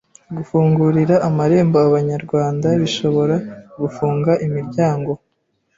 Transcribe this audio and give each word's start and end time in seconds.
gufungurira 0.35 1.15
amarembo 1.27 1.77
abanyarwanda 1.87 2.67
bishobora 2.81 3.35
gufunga 3.81 4.31
imiryango 4.45 5.11